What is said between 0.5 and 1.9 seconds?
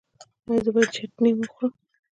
زه باید چتني وخورم؟